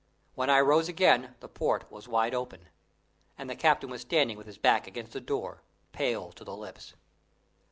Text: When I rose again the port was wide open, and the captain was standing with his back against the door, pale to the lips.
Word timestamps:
When 0.33 0.49
I 0.49 0.59
rose 0.61 0.89
again 0.89 1.35
the 1.41 1.47
port 1.47 1.91
was 1.91 2.07
wide 2.07 2.33
open, 2.33 2.69
and 3.37 3.47
the 3.47 3.55
captain 3.55 3.91
was 3.91 4.01
standing 4.01 4.35
with 4.35 4.47
his 4.47 4.57
back 4.57 4.87
against 4.87 5.11
the 5.11 5.21
door, 5.21 5.61
pale 5.91 6.31
to 6.31 6.43
the 6.43 6.57
lips. 6.57 6.95